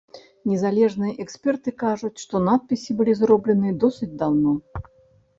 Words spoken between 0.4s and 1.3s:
Незалежныя